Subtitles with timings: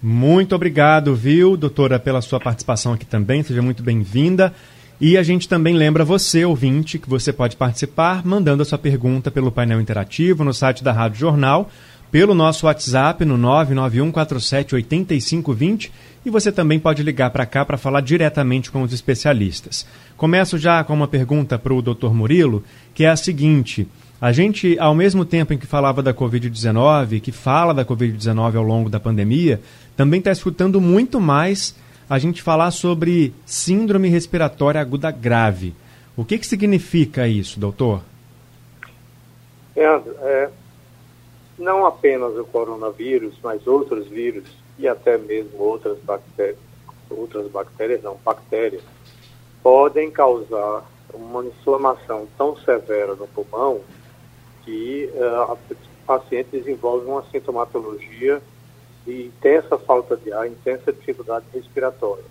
[0.03, 4.55] Muito obrigado, viu, doutora, pela sua participação aqui também, seja muito bem-vinda.
[4.99, 9.31] E a gente também lembra você, ouvinte, que você pode participar mandando a sua pergunta
[9.31, 11.71] pelo painel interativo no site da Rádio Jornal,
[12.11, 15.91] pelo nosso WhatsApp no 991478520
[16.25, 19.87] e você também pode ligar para cá para falar diretamente com os especialistas.
[20.17, 22.15] Começo já com uma pergunta para o Dr.
[22.15, 23.87] Murilo, que é a seguinte:
[24.19, 28.65] a gente, ao mesmo tempo em que falava da Covid-19, que fala da Covid-19 ao
[28.65, 29.61] longo da pandemia,
[29.95, 31.75] também está escutando muito mais
[32.09, 35.75] a gente falar sobre síndrome respiratória aguda grave.
[36.17, 38.03] O que, que significa isso, doutor?
[39.75, 40.51] Leandro, é,
[41.59, 44.45] não apenas o coronavírus, mas outros vírus
[44.79, 46.59] e até mesmo outras bactérias,
[47.11, 48.83] outras bactérias não, bactérias,
[49.63, 53.81] podem causar uma inflamação tão severa no pulmão
[54.65, 55.57] que uh, a
[56.07, 58.41] paciente desenvolve uma sintomatologia
[59.07, 62.25] de intensa falta de ar, intensa dificuldade respiratória.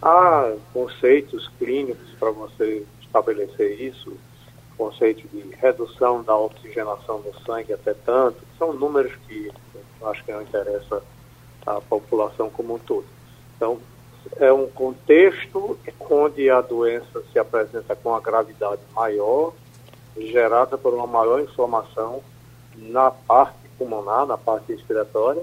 [0.00, 4.16] Há conceitos clínicos para você estabelecer isso,
[4.76, 9.50] conceito de redução da oxigenação no sangue até tanto, são números que
[10.02, 11.02] acho que não interessa
[11.66, 13.04] a população como um todo.
[13.56, 13.78] Então,
[14.36, 19.52] é um contexto onde a doença se apresenta com a gravidade maior,
[20.16, 22.22] gerada por uma maior inflamação
[22.76, 25.42] na parte pulmonar, na parte respiratória,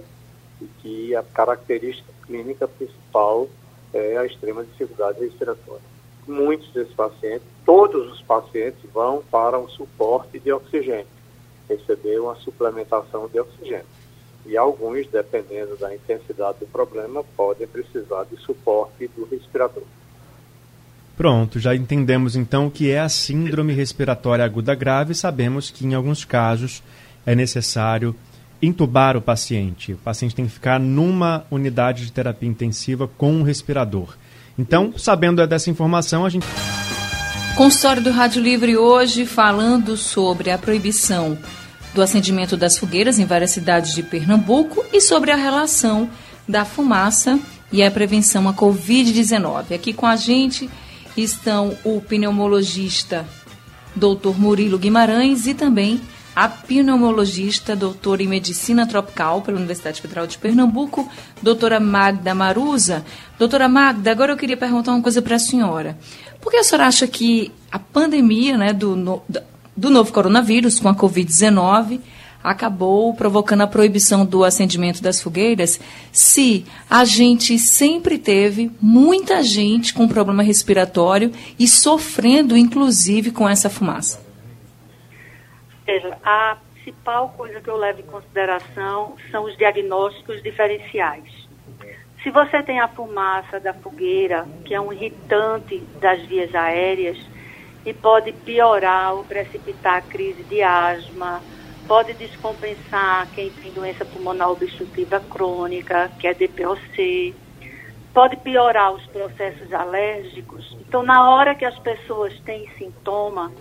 [0.62, 3.48] e que a característica clínica principal
[3.94, 5.96] é a extrema dificuldade respiratória.
[6.28, 11.08] Muitos desses pacientes, todos os pacientes vão para um suporte de oxigênio,
[11.70, 13.86] receber uma suplementação de oxigênio.
[14.46, 19.84] E alguns, dependendo da intensidade do problema, podem precisar de suporte do respirador.
[21.18, 25.16] Pronto, já entendemos então o que é a síndrome respiratória aguda grave.
[25.16, 26.84] Sabemos que em alguns casos
[27.26, 28.14] é necessário
[28.62, 29.94] intubar o paciente.
[29.94, 34.16] O paciente tem que ficar numa unidade de terapia intensiva com um respirador.
[34.58, 36.46] Então, sabendo dessa informação, a gente.
[37.56, 41.38] Consultório do Rádio Livre hoje falando sobre a proibição
[41.94, 46.10] do acendimento das fogueiras em várias cidades de Pernambuco e sobre a relação
[46.48, 47.40] da fumaça
[47.72, 49.74] e a prevenção à Covid-19.
[49.74, 50.70] Aqui com a gente
[51.16, 53.26] estão o pneumologista
[53.96, 54.38] Dr.
[54.38, 56.02] Murilo Guimarães e também
[56.36, 61.10] a pneumologista, doutora em medicina tropical pela Universidade Federal de Pernambuco,
[61.42, 63.06] doutora Magda Maruza.
[63.40, 65.98] Doutora Magda, agora eu queria perguntar uma coisa para a senhora.
[66.42, 69.22] Por que a senhora acha que a pandemia né, do,
[69.78, 72.02] do novo coronavírus, com a Covid-19,
[72.44, 75.80] acabou provocando a proibição do acendimento das fogueiras,
[76.12, 83.70] se a gente sempre teve muita gente com problema respiratório e sofrendo, inclusive, com essa
[83.70, 84.25] fumaça?
[85.86, 91.30] Veja, a principal coisa que eu levo em consideração são os diagnósticos diferenciais.
[92.24, 97.18] Se você tem a fumaça da fogueira, que é um irritante das vias aéreas,
[97.86, 101.44] e pode piorar ou precipitar a crise de asma,
[101.88, 107.36] pode descompensar quem tem doença pulmonar obstrutiva crônica, que é DPOC,
[108.12, 110.76] pode piorar os processos alérgicos.
[110.88, 113.52] Então, na hora que as pessoas têm sintoma,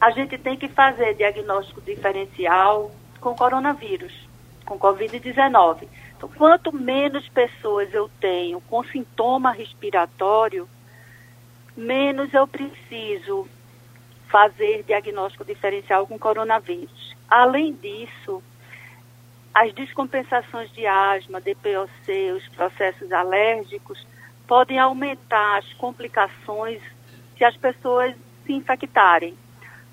[0.00, 4.28] a gente tem que fazer diagnóstico diferencial com coronavírus.
[4.64, 5.88] com Covid-19.
[6.16, 10.68] Então, quanto menos pessoas eu tenho com sintoma respiratório,
[11.76, 13.48] menos eu preciso
[14.28, 17.16] fazer diagnóstico diferencial com coronavírus.
[17.28, 18.40] Além disso,
[19.52, 24.06] as descompensações de asma, DPOC, os processos alérgicos
[24.46, 26.80] podem aumentar as complicações
[27.36, 28.14] se as pessoas
[28.46, 29.36] se infectarem.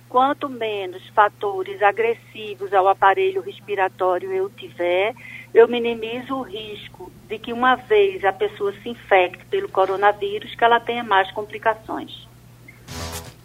[0.09, 5.13] Quanto menos fatores agressivos ao aparelho respiratório eu tiver,
[5.54, 10.63] eu minimizo o risco de que uma vez a pessoa se infecte pelo coronavírus, que
[10.63, 12.27] ela tenha mais complicações.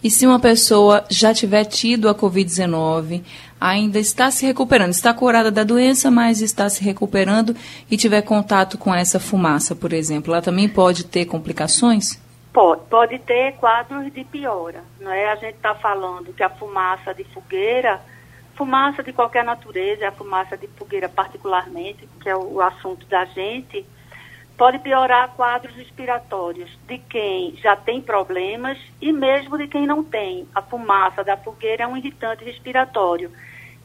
[0.03, 3.23] E se uma pessoa já tiver tido a Covid-19,
[3.61, 7.55] ainda está se recuperando, está curada da doença, mas está se recuperando
[7.89, 12.21] e tiver contato com essa fumaça, por exemplo, ela também pode ter complicações?
[12.53, 14.85] Pode, pode ter quadros de piora.
[15.01, 15.31] Não é?
[15.31, 18.01] A gente está falando que a fumaça de fogueira,
[18.55, 23.25] fumaça de qualquer natureza, a fumaça de fogueira particularmente, que é o, o assunto da
[23.25, 23.87] gente,
[24.57, 30.47] pode piorar quadros respiratórios de quem já tem problemas e mesmo de quem não tem.
[30.55, 33.33] A fumaça da fogueira é um irritante respiratório.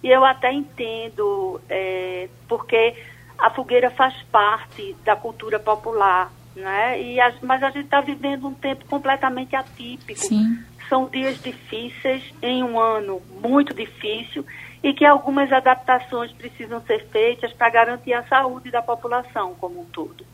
[0.04, 2.96] E eu até entendo, é, porque
[3.38, 7.02] a fogueira faz parte da cultura popular né?
[7.02, 10.20] E a, mas a gente está vivendo um tempo completamente atípico.
[10.20, 10.60] Sim.
[10.90, 14.46] São dias difíceis em um ano muito difícil
[14.84, 19.86] e que algumas adaptações precisam ser feitas para garantir a saúde da população como um
[19.86, 20.26] todo.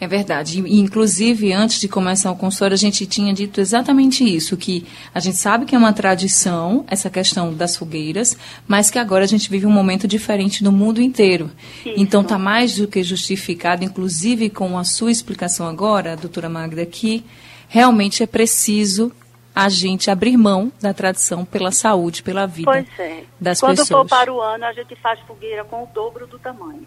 [0.00, 0.58] É verdade.
[0.58, 5.36] Inclusive, antes de começar o consultório, a gente tinha dito exatamente isso, que a gente
[5.36, 8.36] sabe que é uma tradição, essa questão das fogueiras,
[8.66, 11.50] mas que agora a gente vive um momento diferente no mundo inteiro.
[11.86, 11.94] Isso.
[11.96, 17.24] Então, está mais do que justificado, inclusive com a sua explicação agora, doutora Magda, que
[17.68, 19.12] realmente é preciso
[19.54, 23.22] a gente abrir mão da tradição pela saúde, pela vida pois é.
[23.40, 23.88] das Quando pessoas.
[23.88, 26.84] Quando for para o ano, a gente faz fogueira com o dobro do tamanho.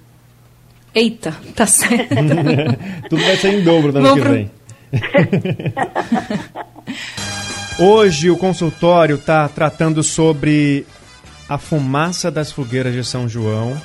[0.93, 2.15] Eita, tá certo.
[3.09, 4.51] Tudo vai ser em dobro no ano que vem.
[7.79, 10.85] Hoje o consultório está tratando sobre
[11.47, 13.79] a fumaça das fogueiras de São João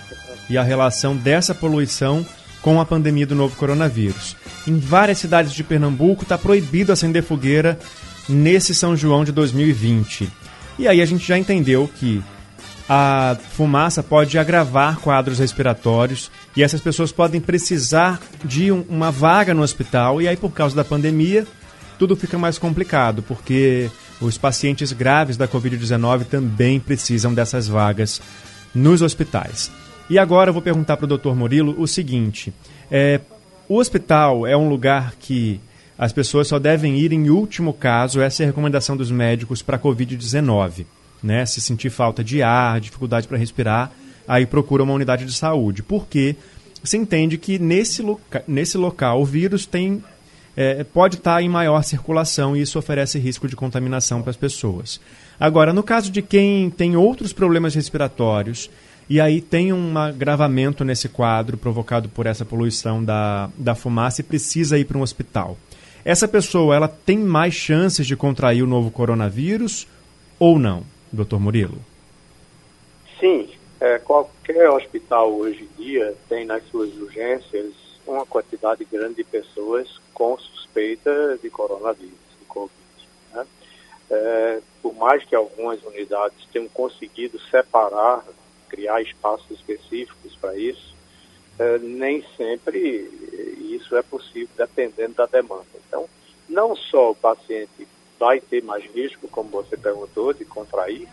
[0.49, 2.25] e a relação dessa poluição
[2.63, 4.37] com a pandemia do novo coronavírus.
[4.67, 7.79] Em várias cidades de Pernambuco está proibido acender fogueira
[8.29, 10.31] nesse São João de 2020.
[10.79, 12.23] E aí a gente já entendeu que
[12.89, 19.55] a fumaça pode agravar quadros respiratórios e essas pessoas podem precisar de um, uma vaga
[19.55, 20.21] no hospital.
[20.21, 21.47] E aí, por causa da pandemia,
[21.99, 23.91] tudo fica mais complicado, porque
[24.21, 28.21] os pacientes graves da Covid-19 também precisam dessas vagas
[28.75, 29.71] nos hospitais.
[30.11, 31.35] E agora eu vou perguntar para o Dr.
[31.35, 32.53] Murilo o seguinte:
[32.91, 33.21] é,
[33.69, 35.61] o hospital é um lugar que
[35.97, 39.77] as pessoas só devem ir em último caso, essa é a recomendação dos médicos para
[39.77, 40.85] a Covid-19
[41.23, 43.93] né, se sentir falta de ar, dificuldade para respirar,
[44.27, 45.83] aí procura uma unidade de saúde.
[45.83, 46.37] Porque
[46.83, 50.03] se entende que nesse, loca nesse local o vírus tem
[50.57, 54.37] é, pode estar tá em maior circulação e isso oferece risco de contaminação para as
[54.37, 55.01] pessoas.
[55.41, 58.69] Agora, no caso de quem tem outros problemas respiratórios
[59.09, 64.25] e aí tem um agravamento nesse quadro provocado por essa poluição da, da fumaça e
[64.25, 65.57] precisa ir para um hospital.
[66.05, 69.87] Essa pessoa ela tem mais chances de contrair o novo coronavírus
[70.39, 70.83] ou não?
[71.13, 71.79] Doutor Murilo?
[73.21, 73.49] Sim,
[73.81, 77.75] é, qualquer hospital hoje em dia tem nas suas urgências
[78.07, 82.75] uma quantidade grande de pessoas com suspeita de coronavírus, de Covid.
[83.33, 83.47] Né?
[84.11, 88.25] É, por mais que algumas unidades tenham conseguido separar,
[88.69, 90.95] criar espaços específicos para isso,
[91.59, 92.79] é, nem sempre
[93.61, 95.67] isso é possível dependendo da demanda.
[95.87, 96.09] Então,
[96.49, 97.87] não só o paciente
[98.23, 101.09] vai ter mais risco, como você perguntou, de contrair.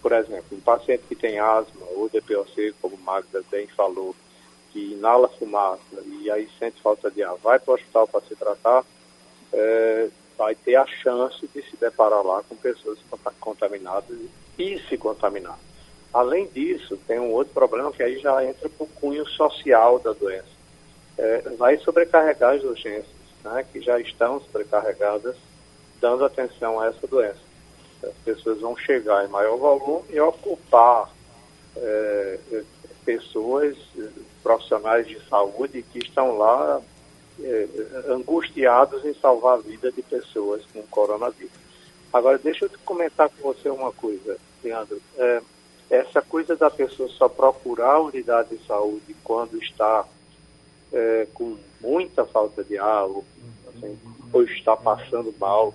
[0.00, 4.14] Por exemplo, um paciente que tem asma ou DPOC, como Magda bem falou,
[4.70, 8.36] que inala fumaça e aí sente falta de ar, vai para o hospital para se
[8.36, 8.84] tratar,
[9.52, 10.08] é,
[10.38, 13.00] vai ter a chance de se deparar lá com pessoas
[13.40, 14.16] contaminadas
[14.56, 15.58] e se contaminar.
[16.12, 20.12] Além disso, tem um outro problema que aí já entra para o cunho social da
[20.12, 20.54] doença.
[21.18, 23.06] É, vai sobrecarregar as urgências,
[23.42, 25.34] né, que já estão sobrecarregadas
[26.04, 27.40] dando atenção a essa doença.
[28.02, 31.10] As pessoas vão chegar em maior volume e ocupar
[31.78, 32.38] é,
[33.06, 33.74] pessoas,
[34.42, 36.82] profissionais de saúde que estão lá
[37.40, 37.68] é,
[38.10, 41.54] angustiados em salvar a vida de pessoas com coronavírus.
[42.12, 45.00] Agora, deixa eu comentar com você uma coisa, Leandro.
[45.16, 45.40] É,
[45.88, 50.04] essa coisa da pessoa só procurar a unidade de saúde quando está
[50.92, 53.24] é, com muita falta de ar ou,
[53.70, 53.98] assim,
[54.34, 55.72] ou está passando mal,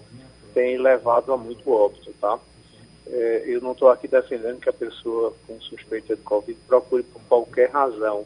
[0.53, 2.39] tem levado a muito óbito, tá?
[3.12, 7.22] é, eu não estou aqui defendendo que a pessoa com suspeita de Covid procure por
[7.24, 8.25] qualquer razão,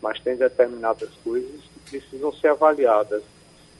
[0.00, 3.22] mas tem determinadas coisas que precisam ser avaliadas.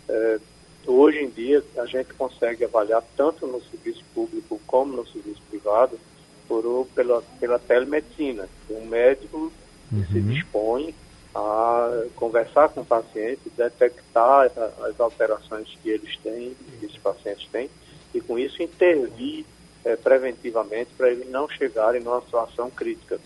[0.09, 0.39] É,
[0.87, 5.99] hoje em dia, a gente consegue avaliar tanto no serviço público como no serviço privado
[6.47, 8.47] por, pela, pela telemedicina.
[8.71, 9.51] Um médico
[9.91, 10.05] uhum.
[10.07, 10.95] se dispõe
[11.37, 14.51] a conversar com o paciente, detectar
[14.83, 17.69] as alterações que eles têm, que esses pacientes têm,
[18.15, 19.45] e com isso intervir
[19.85, 23.21] é, preventivamente para eles não chegarem numa situação crítica.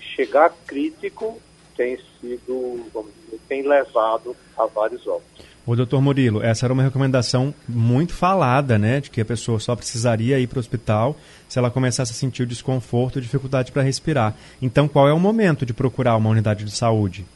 [0.00, 1.40] Chegar crítico
[1.76, 2.86] tem sido,
[3.24, 5.44] dizer, tem levado a vários óbitos.
[5.66, 9.74] O doutor Murilo, essa era uma recomendação muito falada, né, de que a pessoa só
[9.74, 11.16] precisaria ir para o hospital
[11.48, 14.36] se ela começasse a sentir o desconforto dificuldade para respirar.
[14.62, 17.26] Então, qual é o momento de procurar uma unidade de saúde?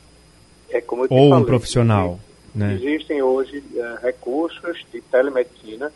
[0.70, 2.20] É como Ou falei, um profissional?
[2.54, 2.74] Existem, né?
[2.74, 5.92] existem hoje é, recursos de telemedicina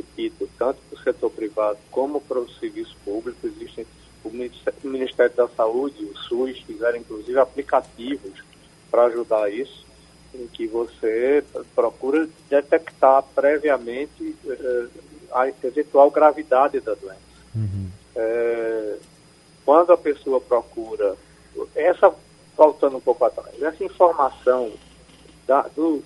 [0.00, 3.86] repito, tanto para o setor privado como para o serviço público, existem
[4.22, 4.30] o
[4.88, 8.42] Ministério da Saúde, o SUS, fizeram inclusive aplicativos
[8.90, 9.86] para ajudar isso,
[10.34, 11.42] em que você
[11.74, 14.86] procura detectar previamente eh,
[15.32, 17.18] a eventual gravidade da doença.
[17.54, 17.88] Uhum.
[18.14, 18.96] É,
[19.64, 21.16] quando a pessoa procura,
[21.74, 22.12] essa,
[22.60, 24.70] voltando um pouco atrás, essa informação
[25.46, 26.02] da, do,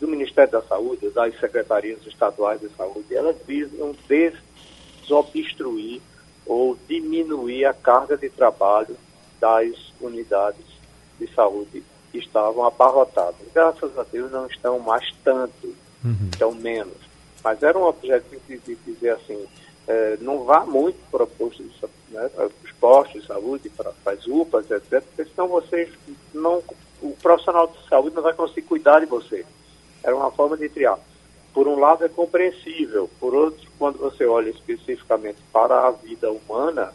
[0.00, 6.00] do Ministério da Saúde, das secretarias estaduais de saúde, elas visam desobstruir
[6.44, 8.96] ou diminuir a carga de trabalho
[9.38, 10.66] das unidades
[11.20, 13.36] de saúde que estavam abarrotadas.
[13.54, 15.68] Graças a Deus não estão mais tanto,
[16.04, 16.28] uhum.
[16.32, 16.98] estão menos.
[17.44, 19.46] Mas era um objetivo de, de dizer assim,
[19.86, 22.30] é, não vá muito para postos de, né,
[22.64, 25.88] os postos de saúde, para as UPAs, etc., porque senão vocês
[26.32, 26.62] não,
[27.00, 29.44] o profissional de saúde não vai conseguir cuidar de você.
[30.02, 30.98] Era uma forma de triar.
[31.52, 36.92] Por um lado é compreensível, por outro, quando você olha especificamente para a vida humana,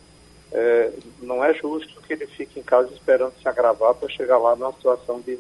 [0.52, 0.92] é,
[1.22, 4.72] não é justo que ele fique em casa esperando se agravar para chegar lá numa
[4.74, 5.38] situação de,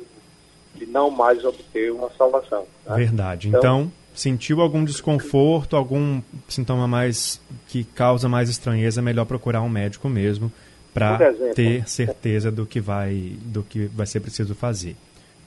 [0.75, 2.68] de não mais obter uma salvação.
[2.86, 2.96] Né?
[2.96, 3.48] Verdade.
[3.48, 9.62] Então, então, sentiu algum desconforto, algum sintoma mais que causa mais estranheza, é melhor procurar
[9.62, 10.51] um médico mesmo
[10.91, 14.95] para ter certeza do que vai do que vai ser preciso fazer.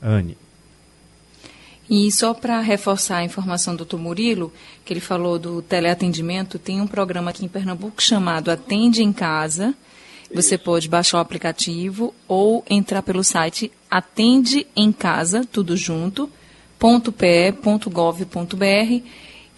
[0.00, 0.38] Anne.
[1.90, 3.96] E só para reforçar a informação do Dr.
[3.96, 4.52] Murilo,
[4.84, 9.74] que ele falou do teleatendimento, tem um programa aqui em Pernambuco chamado Atende em Casa.
[10.32, 16.30] Você pode baixar o aplicativo ou entrar pelo site Atende em Casa, tudo junto,
[16.80, 17.84] .pe.gov.br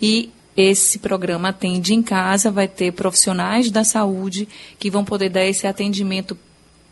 [0.00, 4.48] e esse programa Atende em Casa vai ter profissionais da saúde
[4.78, 6.36] que vão poder dar esse atendimento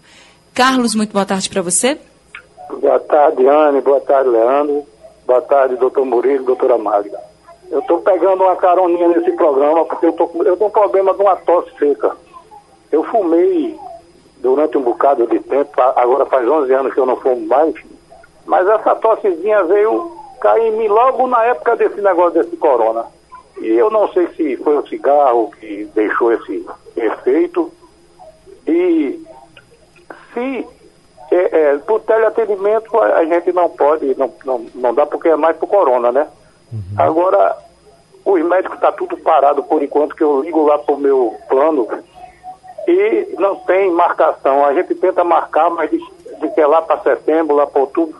[0.53, 1.97] Carlos, muito boa tarde para você.
[2.81, 3.81] Boa tarde, Anne.
[3.81, 4.85] Boa tarde, Leandro.
[5.25, 7.19] Boa tarde, doutor Murilo, doutora Magda.
[7.69, 11.21] Eu estou pegando uma caroninha nesse programa porque eu tô, eu tenho um problema de
[11.21, 12.15] uma tosse seca.
[12.91, 13.77] Eu fumei
[14.41, 17.73] durante um bocado de tempo, agora faz 11 anos que eu não fumo mais,
[18.45, 23.05] mas essa tossezinha veio cair em mim logo na época desse negócio desse corona.
[23.59, 26.65] E eu não sei se foi o cigarro que deixou esse
[26.95, 27.71] efeito.
[28.67, 29.19] E
[30.33, 30.67] se
[31.31, 35.35] é, é, por teleatendimento a, a, gente não pode, não, não, não dá porque é
[35.35, 36.27] mais pro corona, né?
[36.71, 36.81] Uhum.
[36.97, 37.57] Agora,
[38.23, 41.87] os médicos tá tudo parado por enquanto que eu ligo lá pro meu plano
[42.87, 44.65] e não tem marcação.
[44.65, 48.17] A gente tenta marcar, mas de, de que é lá para setembro, lá para outubro.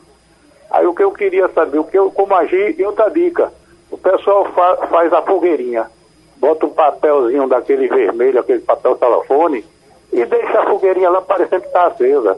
[0.69, 3.53] Aí o que eu queria saber, o que eu, como agir, e outra dica,
[3.89, 5.89] o pessoal fa, faz a fogueirinha,
[6.35, 9.63] bota um papelzinho daquele vermelho, aquele papel telefone,
[10.11, 12.37] e deixa a fogueirinha lá parecendo que está acesa.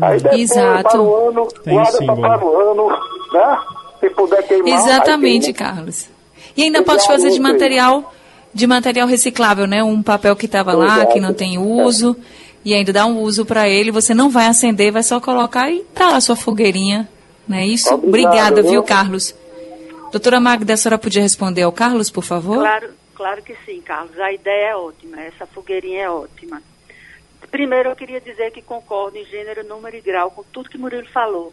[0.00, 0.88] Aí depois, Exato.
[0.88, 2.88] para o ano, Tem guarda para o ano,
[3.32, 3.58] né?
[3.98, 4.68] Se puder queimar.
[4.68, 6.08] Exatamente, Carlos.
[6.56, 8.12] E ainda pode fazer de material
[8.54, 9.82] de material reciclável, né?
[9.82, 12.22] Um papel que estava lá, que não tem uso, é.
[12.64, 15.80] e ainda dá um uso para ele, você não vai acender, vai só colocar e
[15.92, 17.08] tá lá a sua fogueirinha,
[17.48, 17.92] não é isso?
[17.92, 19.34] Obrigado, Obrigada, viu, Carlos?
[20.12, 22.60] Doutora Magda, a senhora podia responder ao Carlos, por favor?
[22.60, 24.16] Claro, claro que sim, Carlos.
[24.20, 26.62] A ideia é ótima, essa fogueirinha é ótima.
[27.50, 31.08] Primeiro, eu queria dizer que concordo em gênero, número e grau com tudo que Murilo
[31.08, 31.52] falou.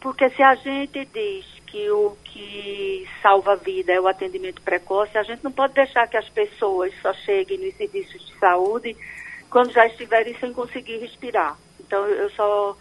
[0.00, 5.18] Porque se a gente diz que o que salva a vida é o atendimento precoce,
[5.18, 8.96] a gente não pode deixar que as pessoas só cheguem nos serviços de saúde
[9.50, 11.58] quando já estiverem sem conseguir respirar.
[11.80, 12.76] Então, eu só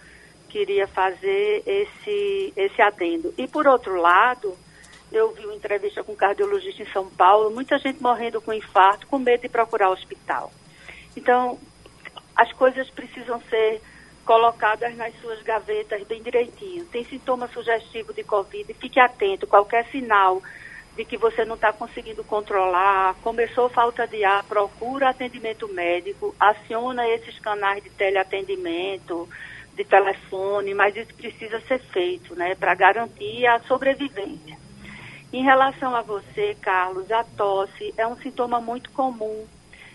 [0.48, 3.34] queria fazer esse, esse adendo.
[3.36, 4.56] E, por outro lado,
[5.12, 9.08] eu vi uma entrevista com um cardiologista em São Paulo, muita gente morrendo com infarto,
[9.08, 10.52] com medo de procurar hospital.
[11.18, 11.58] Então,
[12.36, 13.82] as coisas precisam ser
[14.26, 16.86] colocadas nas suas gavetas bem direitinho.
[16.86, 20.42] Tem sintoma sugestivo de Covid, fique atento, qualquer sinal
[20.96, 27.08] de que você não está conseguindo controlar, começou falta de ar, procura atendimento médico, aciona
[27.10, 29.28] esses canais de teleatendimento,
[29.76, 34.56] de telefone, mas isso precisa ser feito, né, para garantir a sobrevivência.
[35.32, 39.48] Em relação a você, Carlos, a tosse é um sintoma muito comum.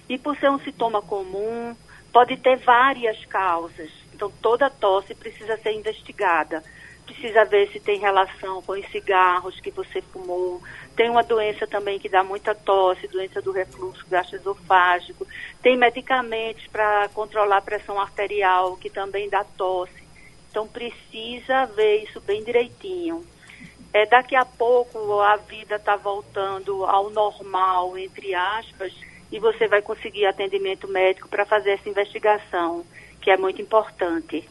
[0.09, 1.77] E por ser um sintoma comum,
[2.13, 3.89] pode ter várias causas.
[4.19, 6.61] Então, toda tosse precisa ser investigada.
[7.07, 10.61] Precisa ver se tem relação com os cigarros que você fumou.
[10.97, 15.25] Tem uma doença também que dá muita tosse, doença do refluxo gastroesofágico.
[15.63, 20.03] Tem medicamentos para controlar a pressão arterial, que também dá tosse.
[20.51, 23.25] Então, precisa ver isso bem direitinho.
[23.93, 28.93] É, daqui a pouco a vida está voltando ao normal, entre aspas,
[29.31, 32.85] e você vai conseguir atendimento médico para fazer essa investigação
[33.21, 34.49] que é muito importante.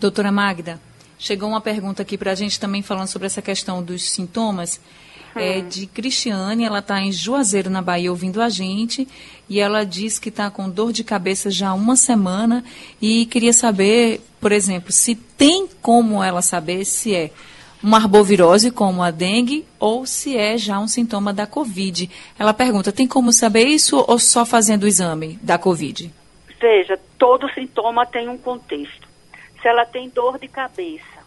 [0.00, 0.80] Doutora Magda,
[1.18, 4.80] chegou uma pergunta aqui para a gente também falando sobre essa questão dos sintomas.
[5.34, 5.40] Hum.
[5.40, 9.08] É de Cristiane, ela está em Juazeiro, na Bahia, ouvindo a gente,
[9.48, 12.64] e ela diz que está com dor de cabeça já há uma semana
[13.00, 17.30] e queria saber, por exemplo, se tem como ela saber se é
[17.82, 22.10] uma arbovirose como a dengue ou se é já um sintoma da Covid.
[22.38, 26.10] Ela pergunta, tem como saber isso ou só fazendo o exame da Covid?
[26.64, 29.06] Veja, todo sintoma tem um contexto.
[29.60, 31.22] Se ela tem dor de cabeça,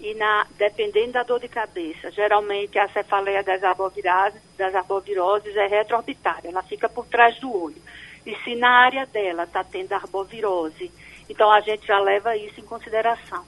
[0.00, 5.66] e na, dependendo da dor de cabeça, geralmente a cefaleia das arboviroses, das arboviroses é
[5.66, 7.82] retroorbitária, ela fica por trás do olho.
[8.24, 10.92] E se na área dela está tendo arbovirose,
[11.28, 13.44] então a gente já leva isso em consideração.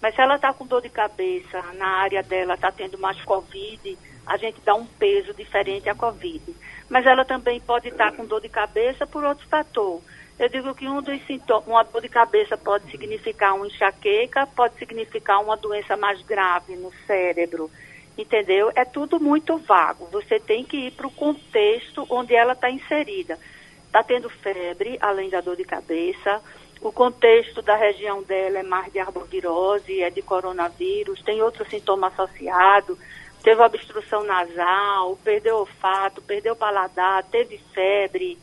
[0.00, 3.98] Mas se ela está com dor de cabeça, na área dela está tendo mais Covid,
[4.24, 6.44] a gente dá um peso diferente à Covid.
[6.88, 10.00] Mas ela também pode estar tá com dor de cabeça por outro fator.
[10.40, 14.74] Eu digo que um dos sintomas, uma dor de cabeça pode significar uma enxaqueca, pode
[14.78, 17.70] significar uma doença mais grave no cérebro,
[18.16, 18.72] entendeu?
[18.74, 20.06] É tudo muito vago.
[20.06, 23.38] Você tem que ir para o contexto onde ela está inserida.
[23.84, 26.40] Está tendo febre, além da dor de cabeça.
[26.80, 32.06] O contexto da região dela é mais de arbovirose, é de coronavírus, tem outro sintoma
[32.06, 32.98] associado.
[33.42, 38.38] Teve obstrução nasal, perdeu olfato, perdeu paladar, teve febre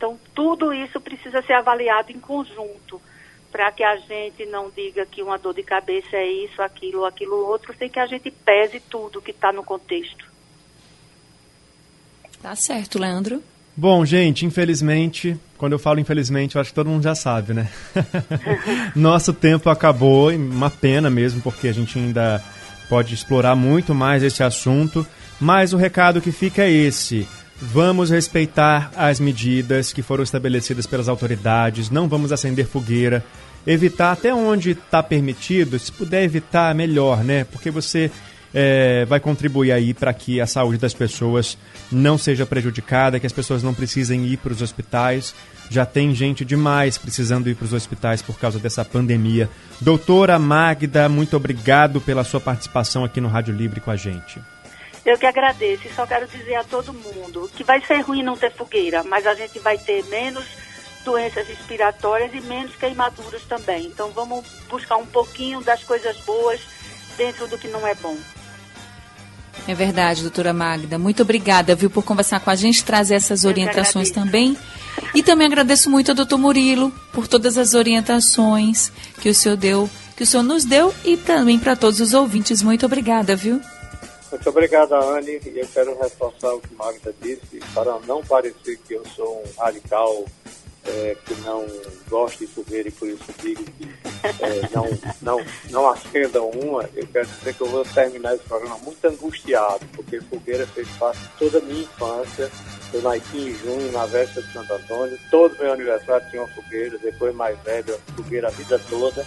[0.00, 2.98] então, tudo isso precisa ser avaliado em conjunto,
[3.52, 7.36] para que a gente não diga que uma dor de cabeça é isso, aquilo, aquilo
[7.46, 10.24] outro, sem que a gente pese tudo que está no contexto.
[12.40, 13.42] Tá certo, Leandro.
[13.76, 17.68] Bom, gente, infelizmente, quando eu falo infelizmente, eu acho que todo mundo já sabe, né?
[18.96, 22.42] Nosso tempo acabou, uma pena mesmo, porque a gente ainda
[22.88, 25.06] pode explorar muito mais esse assunto,
[25.38, 27.28] mas o recado que fica é esse.
[27.62, 33.24] Vamos respeitar as medidas que foram estabelecidas pelas autoridades, não vamos acender fogueira,
[33.66, 37.44] evitar até onde está permitido, se puder evitar, melhor, né?
[37.44, 38.10] Porque você
[38.54, 41.58] é, vai contribuir aí para que a saúde das pessoas
[41.92, 45.34] não seja prejudicada, que as pessoas não precisem ir para os hospitais.
[45.68, 49.48] Já tem gente demais precisando ir para os hospitais por causa dessa pandemia.
[49.80, 54.40] Doutora Magda, muito obrigado pela sua participação aqui no Rádio Livre com a gente.
[55.04, 58.36] Eu que agradeço e só quero dizer a todo mundo que vai ser ruim não
[58.36, 60.44] ter fogueira, mas a gente vai ter menos
[61.04, 63.86] doenças respiratórias e menos queimaduras também.
[63.86, 66.60] Então vamos buscar um pouquinho das coisas boas
[67.16, 68.16] dentro do que não é bom.
[69.66, 70.98] É verdade, doutora Magda.
[70.98, 74.56] Muito obrigada, viu, por conversar com a gente, trazer essas orientações também.
[75.14, 79.90] E também agradeço muito ao doutor Murilo por todas as orientações que o senhor deu,
[80.16, 82.62] que o senhor nos deu e também para todos os ouvintes.
[82.62, 83.60] Muito obrigada, viu?
[84.30, 85.40] Muito obrigado, Anne.
[85.44, 89.60] E eu quero reforçar o que Magda disse, para não parecer que eu sou um
[89.60, 90.24] radical
[90.84, 91.66] é, que não
[92.08, 93.88] gosta de fogueira e por isso digo que
[94.40, 94.86] é, não,
[95.20, 99.84] não, não acendam uma, eu quero dizer que eu vou terminar esse programa muito angustiado,
[99.94, 102.50] porque fogueira fez parte de toda a minha infância.
[102.92, 106.98] Eu nasci em junho, na véspera de Santo Antônio, todo meu aniversário tinha uma fogueira,
[106.98, 109.24] depois mais velho, fogueira a vida toda.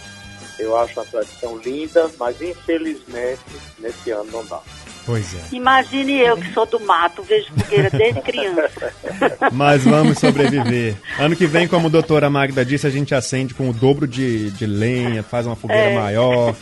[0.58, 3.42] Eu acho uma tradição linda, mas infelizmente
[3.78, 4.62] nesse ano não dá.
[5.06, 5.56] Pois é.
[5.56, 8.92] Imagine eu que sou do mato, vejo fogueira desde criança.
[9.52, 10.96] Mas vamos sobreviver.
[11.18, 14.50] Ano que vem, como a doutora Magda disse, a gente acende com o dobro de,
[14.52, 15.94] de lenha, faz uma fogueira é.
[15.94, 16.54] maior.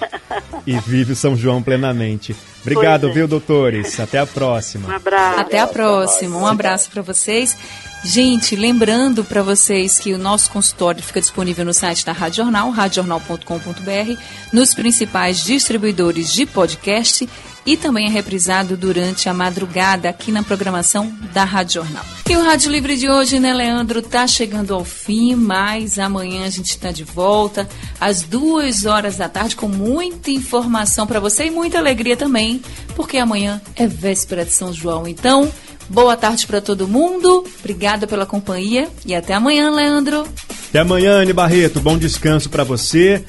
[0.66, 2.34] e vive o São João plenamente.
[2.62, 3.12] Obrigado, é.
[3.12, 3.98] viu, doutores?
[3.98, 4.88] Até a próxima.
[4.88, 5.40] Um abraço.
[5.40, 6.38] Até a próxima.
[6.38, 7.56] Um abraço para vocês.
[8.04, 12.70] Gente, lembrando para vocês que o nosso consultório fica disponível no site da Rádio Jornal,
[12.70, 14.20] radiojornal.com.br,
[14.52, 17.28] nos principais distribuidores de podcast
[17.64, 22.04] e também é reprisado durante a madrugada aqui na programação da Rádio Jornal.
[22.28, 26.50] E o Rádio Livre de hoje, né, Leandro, tá chegando ao fim, mas amanhã a
[26.50, 27.68] gente está de volta
[28.00, 32.62] às duas horas da tarde com muita informação para você e muita alegria também,
[32.96, 35.06] porque amanhã é véspera de São João.
[35.06, 35.50] Então,
[35.88, 40.26] boa tarde para todo mundo, obrigada pela companhia e até amanhã, Leandro.
[40.68, 43.22] Até amanhã, Anne Barreto, bom descanso para você.